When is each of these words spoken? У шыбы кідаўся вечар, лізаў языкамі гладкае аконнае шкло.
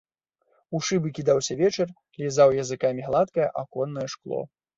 У 0.77 0.79
шыбы 0.87 1.11
кідаўся 1.17 1.57
вечар, 1.59 1.87
лізаў 2.23 2.55
языкамі 2.65 3.01
гладкае 3.11 3.47
аконнае 3.65 4.07
шкло. 4.17 4.41